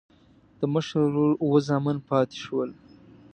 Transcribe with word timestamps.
د 0.59 0.61
مشر 0.73 0.99
ورور 1.05 1.31
اووه 1.43 1.59
زامن 1.67 1.97
پاتې 2.09 2.37
شول. 2.43 2.69